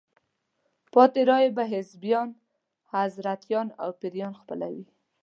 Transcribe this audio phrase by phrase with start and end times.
[0.93, 2.29] پاتې رایې به حزبیان،
[2.93, 4.85] حضرتیان او پیران خپلوي.